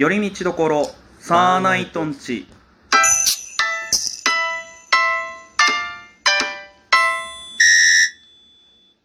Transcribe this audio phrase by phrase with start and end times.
[0.00, 0.86] 寄り道どころ
[1.18, 2.46] サーナイトンチ。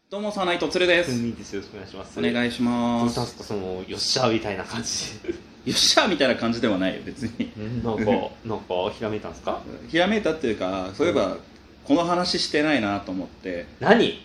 [0.10, 1.12] どうもサーナイトツルです。
[1.12, 1.54] いいです。
[1.54, 2.20] よろしくお願いします。
[2.20, 3.12] お願いします。
[3.12, 5.12] したんですかそのよっしゃーみたいな感じ。
[5.70, 7.52] よっしゃみたいな感じではないよ別に。
[7.84, 8.12] なんか
[8.46, 9.62] なんかひらめいたんですか？
[9.90, 11.36] ひらめいたっていうかそういえば
[11.84, 13.66] この話してないなと思って。
[13.82, 14.24] 何？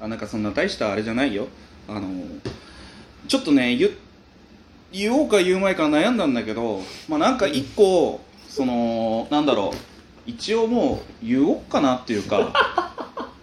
[0.00, 1.48] あなんかそんな大したあれじゃないよ。
[1.88, 2.10] あの
[3.28, 3.88] ちょっとね言
[4.92, 9.76] 言おうか言うまいか悩んだんだけどまあなんか一個そのなんだろう。
[10.26, 12.52] 一応もう言おうかなっていうか。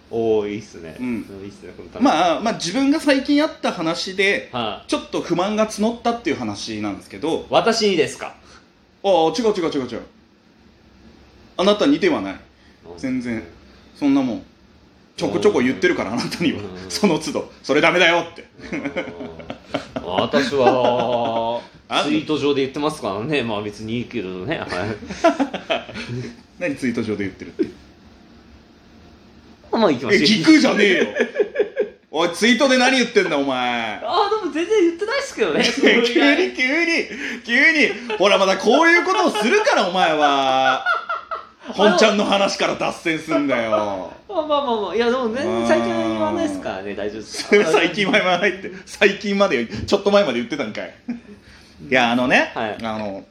[0.08, 0.96] おおいいっすね。
[1.00, 1.14] うん。
[1.42, 7.46] いいっすねまあまあ自分が最近あった話ではい、ちょっと不満が募ったっていう話なんですけど。
[7.50, 8.36] 私にですか？
[9.02, 10.02] ああ違う違う違う違う。
[11.56, 12.40] あなた似てはない。
[12.98, 13.42] 全然。
[13.96, 14.42] そんなもん
[15.16, 16.58] ちょこちょこ言ってるからあなたには。
[16.58, 16.90] うん。
[16.90, 17.50] その都度。
[17.62, 18.44] それダメだよって。
[18.72, 18.92] うん
[20.08, 23.42] 私はあツイート上で言ってますからね。
[23.42, 24.58] まあ別にいいけどね。
[24.58, 24.68] はい。
[26.60, 27.64] 何ツイート上で言ってるって？
[29.76, 30.42] まあ行きまえしょう。
[30.42, 31.06] 聞くじゃねえよ。
[32.10, 33.94] おいツイートで何言ってんだお前。
[33.96, 35.64] ああでも全然言ってないですけどね。
[35.74, 37.08] 急に急に
[37.44, 38.16] 急に。
[38.18, 40.84] ほらまだこういうことをするからお前は。
[41.68, 47.42] 本ちゃんの話から脱線すんだよまあまあまあまあいやでも全然最近は言わないですからね大丈夫です。
[47.72, 48.70] 最近前はないって。
[48.84, 50.94] 最近までちょっと前まで言ってたんかい。
[51.88, 52.76] いやあのね、はい。
[52.82, 53.24] あの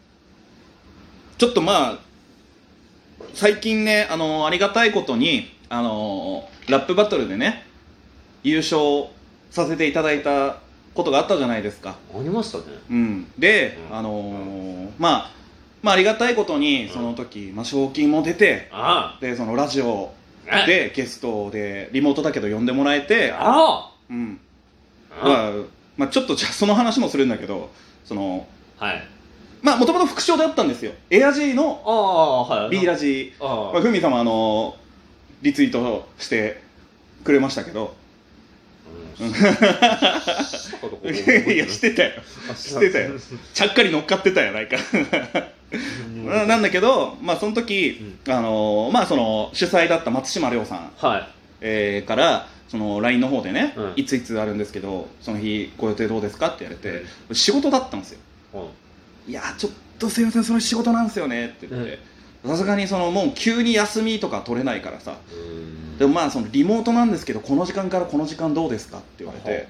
[1.38, 2.00] ちょっとまあ
[3.34, 7.66] 最近ねあのありがたいことにあのラップバトルでね
[8.44, 9.06] 優勝
[9.52, 10.58] させていただいた
[10.96, 11.98] ことがあったじゃないですか。
[12.14, 12.64] ありましたね。
[12.90, 13.98] うん、で、うん。
[13.98, 15.32] あのーまあ、
[15.84, 20.25] まあありがたいことにその時、まあ、賞金も出てあでそのラジオあ
[20.66, 24.40] でゲストでリモートだけど呼んでもらえて、あうん。
[25.20, 25.52] あまあ
[25.98, 27.72] まあ、ちょっとじゃあその話もするんだけど
[28.04, 29.08] そのはい。
[29.62, 30.92] まあもともと副賞であったんですよ。
[31.10, 32.70] エアジーのああはい。
[32.70, 33.34] B ラジ。
[33.40, 34.76] あまあ、ふみ様あの
[35.42, 36.62] リツイートして
[37.24, 37.96] くれましたけど。
[39.20, 39.28] うん。
[41.08, 42.12] いやしてたよ
[42.56, 43.12] してたよ
[43.54, 44.78] ちゃっかり乗っかってたやないか
[46.26, 51.28] ななんだけど、まあ、その時、あのーまあ、その主催だった松島亮さん、はい。
[51.62, 53.94] えーからその LINE の方でね、うん。
[53.96, 58.20] いついつあるんですけどその日ご予定どうですかって言われて、仕事だったんですよ。
[59.28, 62.00] いやーちょっとすいませんその仕事なんですよねって言って。
[62.46, 65.18] さすがにそのもう急に休みとか取れないからさ。
[65.32, 65.98] うん。
[65.98, 69.68] でもまあそのリモートなんですけどこの時間からこの時間どうですかって言われはて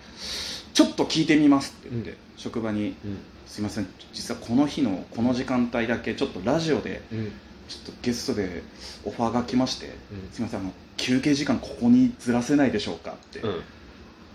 [0.73, 2.17] ちょっと聞いてみますって言って、うん。
[2.37, 3.17] 職場にうん。
[3.47, 7.31] すいません実はこの日のこの時間帯だけちょっとラジオでうん
[7.68, 8.64] ちょっとゲストで
[9.03, 10.31] オファーが来まして、うん。
[10.31, 13.52] すいませんあの休憩時間ここにずらせないでしょうかって、うん。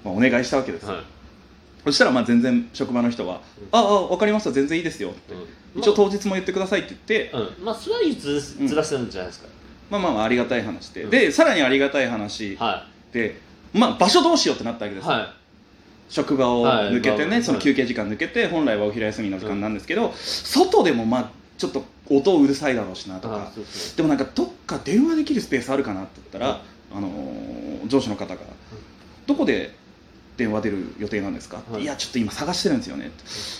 [0.05, 1.05] まあ、お願いしたわけです、はい。
[1.85, 5.13] そしたらまあ全然職場の人はうん「ああ分かりました全然いいですよ」
[5.75, 5.81] うん。
[5.81, 7.65] 一応当日も言ってくださいって言って、うん。
[7.65, 9.49] まあそれはずうんずらせるんじゃないですか。
[9.91, 11.11] まあまあまあありがたい話で、うん。
[11.11, 13.41] でさらにありがたい話はで、
[13.73, 15.35] まあ、場所どうしようってなったわけですは
[16.09, 17.43] 職場を抜けてね、はい。
[17.43, 23.53] その休憩時間抜けて本来はお昼休みの時間なんですけど、外でもまあちょっと音うるさいだろうしないとあか
[23.97, 26.61] でもなんかどっか電話できるスペースあるかなって言ったら、
[26.93, 28.43] あのー上司の方が、
[29.27, 29.75] どこで
[30.37, 31.83] 電話出る予定なんですか?」ってはい。
[31.83, 33.11] いやちょっと今探してるんですよね」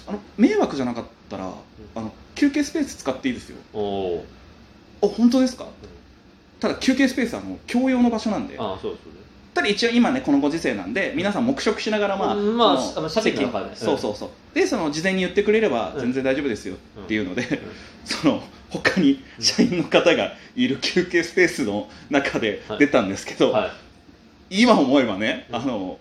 [0.09, 1.53] あの迷惑じゃなかったら
[1.95, 4.25] あの休憩スペース使っていいですよ」おお
[5.03, 5.67] あ本当ですか?」
[6.61, 8.57] ただ休憩スペースはもう共用の場所なんで。
[8.59, 9.13] あそうですね
[9.55, 14.31] ただ一応今ねこのご時世なんで皆さん黙食しながらまあ、うんまあそのあのそうそうそう。
[14.55, 17.61] でその事前に言ってくれれば全然大丈夫ですよっていうので、
[18.05, 23.73] その他に社員の方がいる休憩スペースの中で出たんですけど、は
[24.51, 24.63] い。
[24.63, 25.57] 今思えばねうん。
[25.57, 25.99] あの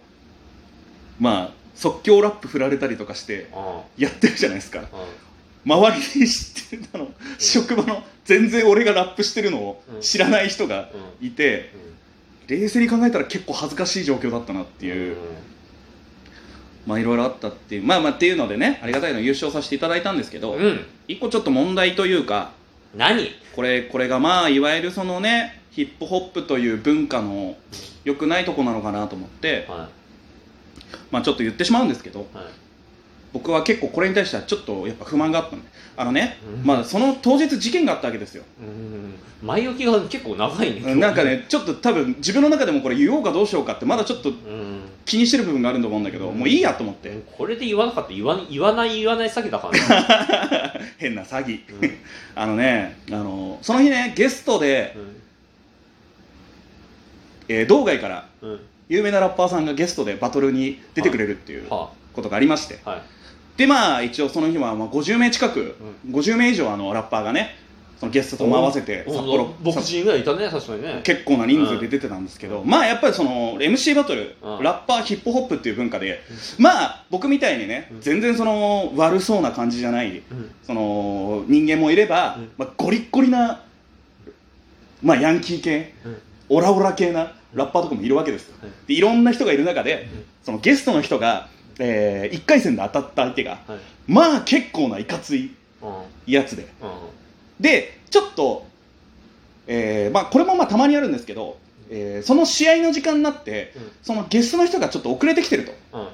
[1.19, 4.81] まあ即興ラップ振られたりとかしてあやってるじゃないですか。
[4.91, 5.05] あ
[5.65, 10.01] 周りに知ってるあの、職場の全然俺がラップしてるのをうん。
[10.01, 10.89] 知らない人が
[11.21, 11.27] うん。
[11.27, 11.73] いて、
[12.49, 15.15] 冷静に考えたら結構恥ずかしい状況だったなっていう、
[16.87, 20.63] まあいろいろあったっていうまあまあっていうのでねありがたいの優勝させていただいたんですけど、うん。
[20.63, 22.51] うん一個ちょっと問題というか
[22.95, 23.31] 何？
[23.56, 27.57] これこれがまあいわゆるそのねヒップホップという文化の
[28.03, 29.89] 良くないとこなのかなと思って、は
[31.09, 32.45] まあちょっと言ってしまうんですけどいはい
[33.31, 36.65] 僕は結構これに対してはちょっとやっぱ不満があったんであのね、うん。
[36.65, 38.43] まあその当日事件があったわけですよ。
[38.61, 40.95] うん前置きが結構長いね。
[40.95, 50.91] なんかねちょっと多分自分の中でもこれ言おうかどうしようかってまだちょっとうん気にしてる部分があると思うんだけど、もういいやと思って、これで言わなかったら言わ言わない言わない詐欺だからね。
[50.97, 51.61] 変な詐欺。
[51.81, 51.97] うん。
[52.35, 54.95] あのねあのその日ねゲストで、
[57.47, 58.49] えー道外からうん。
[58.51, 58.59] うん
[58.89, 62.79] 有名なラッパーさんがゲストでバトルに出てくれるっていうはことがありまして。
[62.83, 63.01] あはい
[63.59, 65.75] でまあ一応その日はまあ50名近く、
[66.09, 67.57] 50名以上あのラッパーがね
[68.00, 71.01] そのゲストとも合わせてお札幌僕人ぐらいいたね確かにね。
[71.03, 74.63] 結構な人数で出てたんですけど、まあやっぱりその MC バトル、うん。
[74.63, 76.21] ラッパーヒップホップっていう文化で、
[76.57, 78.00] まあ僕みたいにね、うん。
[78.00, 80.51] 全然その悪そうな感じじゃない、うん。
[80.63, 82.51] その人間もいれば、うん。
[82.57, 83.62] まあ、ゴリッゴリな、
[85.03, 86.21] まあ、ヤンキー系うん。
[86.47, 88.50] オラオラ系なラッパーとかもいるわけです
[88.88, 90.25] でいろんな人がいる中で、うん。
[90.45, 93.79] そのゲストの人が、え1回戦で当たった相手がはい。
[94.07, 96.31] まあ結構ないかついうん。
[96.31, 96.63] やつで。
[96.63, 96.89] うん。
[97.59, 98.65] でちょっと、
[99.67, 101.57] えーまあ、これもまあたまにあるんですけど、
[101.89, 103.91] えーその試合の時間になってうん。
[104.03, 105.71] そのゲストの人がちょっと遅れてきてると。
[105.93, 106.07] うん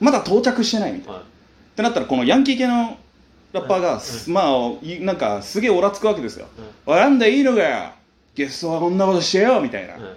[0.00, 1.22] まだ到着してないみたいな、はい。
[1.22, 1.26] っ
[1.76, 2.98] てなったらこのヤンキー系の
[3.52, 4.32] ラッパーが、うん。
[4.32, 6.46] まあいなんかすげえオラつくわけですよ
[6.86, 7.92] 「おいなんだいいのかよ。
[8.34, 10.16] ゲストはこんなことしてよ」みたいな、うん。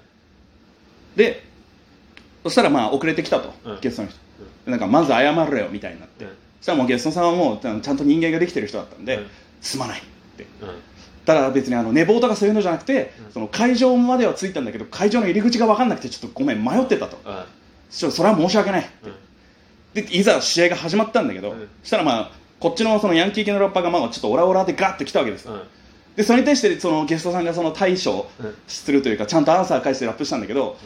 [1.15, 1.43] で
[2.43, 3.79] そしたらまあ遅れてきたと、うん。
[3.81, 4.17] ゲストの人。
[4.17, 4.25] で
[4.65, 6.31] なんかまず謝れよみたいになって、うん。
[6.31, 9.27] そしたらもうゲストさんはもうちゃんと人間ができてる人だったんで、うん。
[9.62, 10.03] すまないっ
[10.38, 10.44] て。
[10.62, 10.69] うん。
[11.25, 13.31] ただ別にあの寝坊とかそういうのじゃなくて、うん。
[13.31, 17.17] その会場までは着いたんだけど会場の入り口が分かんなくてちょっとごめん迷ってたと。
[17.89, 18.89] それは申し訳ない。
[19.03, 19.13] うん。
[19.94, 21.69] でいざ試合が始まったんだけど、うん。
[21.81, 25.47] そしたらまあこっちのそのヤンキー系のラッパーがまあちょっとオラオラでガッて来たわけです
[26.15, 28.56] でそれに対してそのゲストさんがその対処うん。
[28.67, 30.77] するというかちゃんとアンサー返してラップしたんだけど、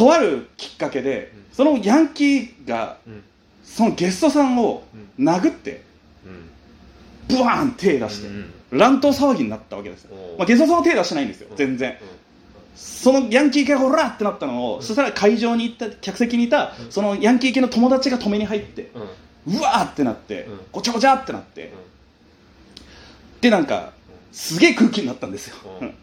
[0.00, 1.44] とあるきっかけで、うん。
[1.52, 3.22] そのヤンキーがうん。
[3.62, 4.82] そのゲストさんを
[5.18, 5.82] 殴って
[6.24, 7.36] うん。
[7.36, 11.56] ブワーン手出して、うん乱闘騒ぎになったわけですよ、まあ、ゲストさんは手出してないんですようん。
[11.56, 11.96] 全然、うん。
[12.76, 16.90] そのヤンキー系がほらってなったのを、そしたら会場に行った客席にいた、うん。
[16.92, 18.92] そのヤンキー系の友達が止めに入って、
[19.46, 20.60] うわーってなって、うん。
[20.70, 21.72] ごちゃごちゃってなって、
[23.40, 23.92] でなんか
[24.30, 25.94] すげえ空気になったんですよ、うん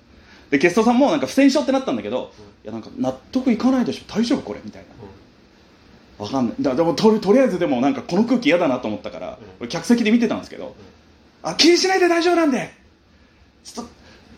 [0.49, 2.31] でゲストさんもなんか不戦勝ってなったんだけど、
[2.63, 6.23] いやなんか納得いかないでしょ大丈夫これみたいな。
[6.23, 6.55] わかんない。
[6.59, 9.35] だでもとりとりあえずでもなんかこの空気嫌だなと思ったから、うん。
[9.59, 10.75] 俺客席で見てたんですけど、
[11.43, 12.71] あ気にしないで大丈夫なんで
[13.63, 13.91] ちょっと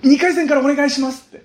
[0.08, 1.38] 2回戦からお願いしますって。
[1.38, 1.42] っ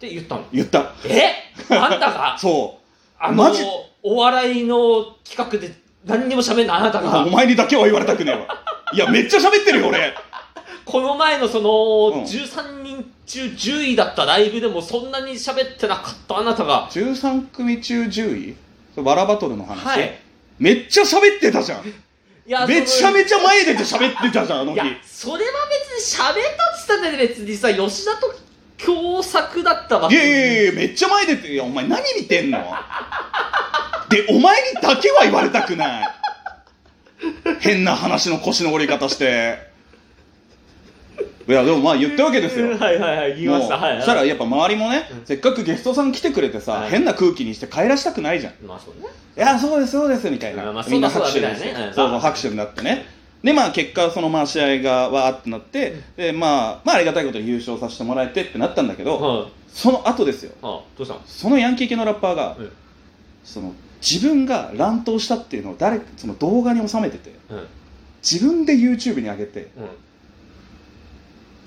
[0.00, 0.44] て言ったの？
[0.52, 0.92] 言った。
[1.06, 1.52] え？
[1.70, 2.36] あんたが？
[2.40, 2.78] そ
[3.18, 3.62] あのマジ？
[4.02, 5.72] お笑いの企画で
[6.04, 8.46] 何にも喋んないあなたうがお前にだけは言われたくねえわ。
[8.92, 10.12] いやめっちゃ喋ってるよ俺。
[10.84, 12.24] この前のその、うん。
[12.24, 12.81] 13
[13.26, 16.88] 人中10位だったライブでもそんなに喋ってなかったあなたが。
[16.90, 19.02] 13組中10位？
[19.02, 20.18] バラバトルの話、はい。
[20.58, 21.86] めっちゃ喋ってたじゃん。
[22.44, 24.74] いやめちゃめちちゃ前出て喋ってたじゃんあの日。
[24.74, 25.50] いやそれは
[25.96, 28.34] 別に喋ったっつったって別にさ吉田と
[28.84, 30.14] 共作だったわけ。
[30.14, 31.52] いやいやいやめっちゃ前出て。
[31.52, 32.58] いやお前何見てんの？
[34.10, 36.08] でお前にだけは言われたくない。
[37.60, 39.71] 変な話の腰の折り方して
[41.52, 42.70] いやでもまあ言ったわけですよ。
[42.80, 43.76] はいはいはい言いました。
[43.76, 44.00] はいはい。
[44.00, 45.26] そしたらやっぱ周りもね、うん。
[45.26, 46.90] せっかくゲストさん来てくれてさ、はい。
[46.90, 48.54] 変な空気にして帰らしたくないじゃん。
[48.66, 49.10] まあそうね。
[49.36, 51.52] いやそうですそうですみたいな、まあみんな拍手でね。
[51.88, 51.94] うん。
[51.94, 53.04] そうそう拍手になってね。
[53.44, 59.48] でまあ結果そのまあ試合がわーってなって、でまあまあありがたいことに優勝させてもらえてってなったんだけど、はい。
[59.68, 60.52] その後ですよ。
[60.62, 61.20] あどうしたの？
[61.26, 62.72] そのヤンキー系のラッパーが、うん。
[63.44, 67.66] その自分が乱闘したっていうのを誰その動画に収めててうん。
[68.22, 69.88] 自分で YouTube に上げてうん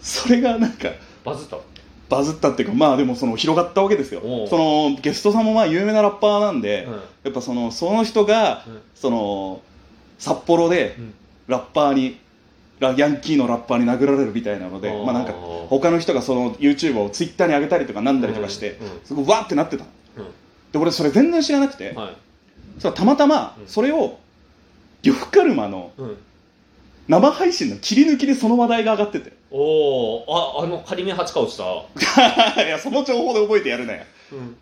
[0.05, 0.89] それがなんか
[1.23, 1.57] バズった？
[2.07, 4.21] バズったっていうかまあでもその広がったわけですよ。
[4.47, 6.93] そのゲストさんもまあ有名なラッパーなんで、うん。
[6.93, 6.99] や
[7.31, 8.81] っぱそのその人が、うん。
[8.93, 9.61] その
[10.19, 11.13] 札幌でうん。
[11.47, 12.19] ラッパーに
[12.79, 15.33] ラヤンキーのラッパーに殴られるみたいなのでまあなんか
[15.69, 18.85] 他の人がその YouTube を Twitter に上げたりとかなんだりとかして、うん。
[18.85, 19.85] うんすごいわーってなってた。
[20.71, 22.93] で俺それ全然知らなくて、はい。
[22.93, 23.67] たまたまうん。
[23.67, 24.19] それを
[25.01, 26.17] 呂布カルマのうん。
[27.07, 31.63] 生配信の切り抜きでその話題が上がってておおああの仮面八川落ちた。
[32.61, 34.57] いやその情報で覚えてやるねうん。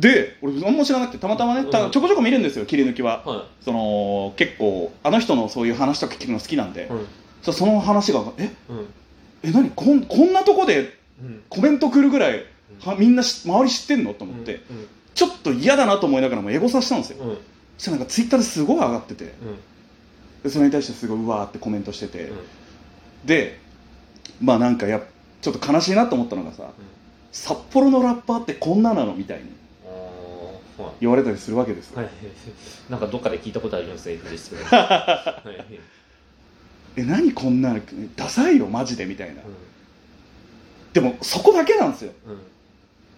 [0.00, 1.90] で俺何も知らなくてたまたまね、たうん。
[1.90, 7.06] ちょこちょこ見るんですよ切り抜きは、はその結構あの人のそういう話とか聞くの好きなんで、いうん。
[7.42, 8.50] そその話がえ？
[8.70, 8.86] うん。
[9.42, 9.70] え何？
[9.70, 11.42] こんこんなとこでうん。
[11.50, 12.44] コメント来るぐらい
[12.80, 14.14] はみんなし周り知ってんの？
[14.14, 14.60] と思って、
[15.14, 17.36] ちょっと嫌だなと思いながらもエゴサしたんですよ、うんうん。
[17.76, 19.24] そしたらなんかツイッターですごい上がってて。
[19.24, 19.32] うん。
[20.44, 22.36] でそれに対してすごいうわーってコメントしてて、うん。
[23.26, 23.59] で
[24.40, 25.00] まあなんかや
[25.40, 26.70] ちょっと悲しいなと思ったのがさ、
[27.32, 29.44] 札幌のラッパーってこんななのみたいに
[31.00, 32.10] 言われたりするわけですよ、はい、
[32.90, 35.78] なんかどっかで聞いたことあるようなセリフですけど、 はい。
[36.96, 37.80] え何こんなの
[38.16, 39.34] ダサいよマジでみたいな。
[39.42, 39.44] う
[40.92, 42.12] でもそこだけなんですよ。
[42.26, 42.38] んうん。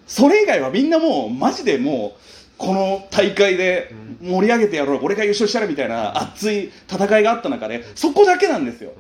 [0.07, 2.21] それ以外はみんなもうマジでもう
[2.59, 8.93] この大会で盛り上げてやろう俺が優勝したらみたいな熱い戦いがあった中でそこだけなんですよ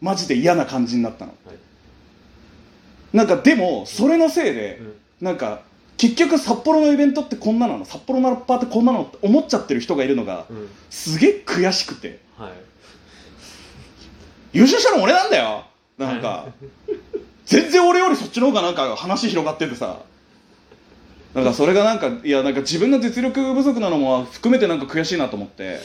[0.00, 1.34] マジで嫌な感じになったの。
[1.46, 3.16] はい。
[3.16, 4.78] なんかでもそれのせいで
[5.20, 5.26] うん。
[5.26, 5.60] なんか
[5.96, 7.84] 結局札幌のイベントってこんななの。
[7.84, 10.68] 札幌のラッパーってこんなのって思っちゃってる人がいるのがうん。
[10.88, 12.20] すげえ悔しくて。
[12.36, 12.52] はい。
[14.52, 15.64] 優勝したの俺なんだよ。
[15.98, 16.48] なんか
[17.44, 20.00] 全然俺よりそっちの方がなんか話広がっててさ。
[21.34, 25.78] なんかそれがなんかいやなんか自分の実力不足なのも含めてなんか悔しいなと思って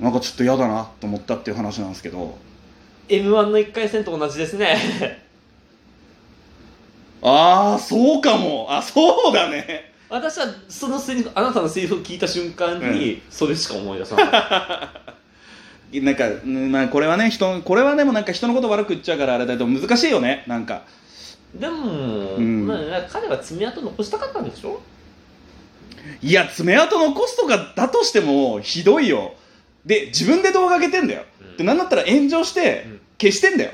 [0.00, 2.36] なんかちょっと嫌だなと思ったっていう話なんですけど。
[3.08, 4.76] m 1の1回戦と同じですね。
[7.22, 8.66] ああそうかも。
[8.68, 9.92] あそうだね。
[10.08, 15.14] 私はそのセリフあなたのセリフを聞いた瞬間に、それしか思い出さなかった
[16.00, 20.82] なんか、うんまあ、これはね人これはでもなんか人のこと悪く言っちゃうからあれだけど難しいよねなんか。
[21.54, 22.66] でも、うん。
[22.66, 24.80] まあ、彼は爪痕残したかったんでしょ？
[26.20, 29.34] いや爪痕残すとかだとしてもひどいよ
[29.84, 31.56] で自分で動画上げてんだよ、うん。
[31.56, 33.00] でなんだったら炎上してうん。
[33.20, 33.70] 消してんだよ。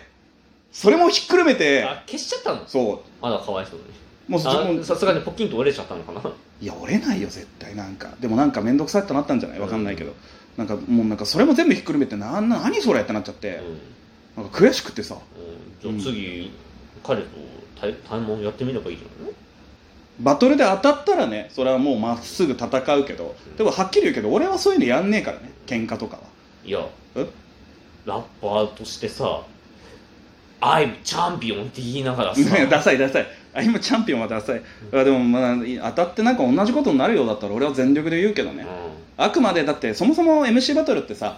[0.73, 2.67] それもひっくるめてあ消しちゃったの？
[2.67, 3.85] そまだかわいそうに。
[4.29, 4.39] うも
[4.81, 6.21] うさすがにポキンと折れちゃったのかな、
[6.61, 7.75] いや折れないよ絶対。
[7.75, 8.11] なんか。
[8.21, 9.59] でもなんか面倒くさいってなったんじゃない？
[9.59, 10.15] わかんないけど、
[10.57, 13.61] なんかもうなんかそれも全部ひっくるめてなんな何それってなっちゃって、
[14.37, 15.17] なんか悔しくてさ。
[15.83, 16.53] うん、じゃあ次、
[17.03, 17.29] 彼と
[17.81, 19.33] 対対問やってみればいいじゃないの
[20.21, 26.23] バトルで当たったらねそれはもうまっすぐ戦うけどでもはっきり言うけど俺はそういうのやんねえからね喧嘩とかは。
[26.65, 26.87] いや
[27.17, 27.27] え？
[28.05, 29.43] ラッパーとしてさ
[30.61, 32.41] 「I'm チャンピオン」って言いながらさ。
[32.41, 33.27] ね ダサいダサい。
[33.53, 34.63] あ今チャンピオンはダサい、
[34.93, 35.57] あでもまあ
[35.91, 38.67] 当たってなんか同じことになるようだったら俺は全力で言うけどね、う
[39.17, 41.37] あくまでだってそもそも MC バトルってさん。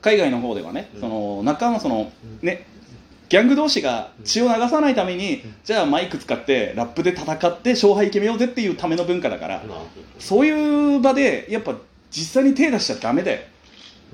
[0.00, 1.00] 海外の方ではね、うん。
[1.00, 2.66] その仲間そのね
[3.28, 9.78] ギャング同士が血を流さないために、じゃあマイク使ってラップで戦って勝敗決めようぜっていうための文化だから、まあ
[10.18, 11.76] そういう場でやっぱ
[12.10, 13.40] 実際に手出しちゃダメだよ、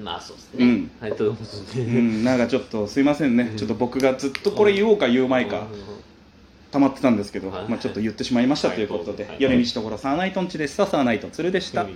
[0.00, 0.90] まあそうですね、うん。
[1.00, 3.56] はいうん、なんかちょっとすいませんね、うん。
[3.56, 5.66] ちょっと僕がずっとこれ言おうか言うまいかうん。
[6.73, 7.68] 溜まってたんですけど、はい。
[7.68, 9.37] まあ、ちょっと言ってしまいましたはいということで、はい。
[9.38, 10.87] 米道ところサーナイトンチでした。
[10.87, 11.87] サーナイトツルでした